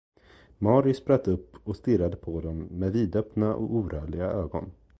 [0.59, 4.71] Mari spratt upp och stirrade på dem med vidöppna och orörliga ögon.